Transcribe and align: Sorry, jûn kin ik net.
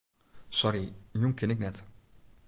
Sorry, 0.59 0.83
jûn 1.19 1.33
kin 1.37 1.53
ik 1.53 1.59
net. 1.63 1.77